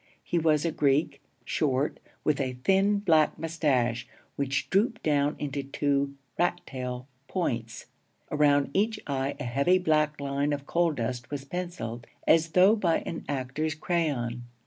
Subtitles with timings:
[0.23, 6.15] He was a Greek, short, with a thin, black moustache, which drooped down into two
[6.39, 7.85] 'rat tail' points.
[8.31, 13.01] Around each eye a heavy black line of coal dust was penciled, as though by
[13.01, 14.41] an actor's crayon.